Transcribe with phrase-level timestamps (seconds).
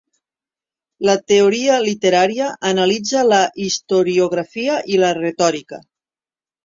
[1.09, 5.85] La teoria literària analitza la historiografia i la retòrica.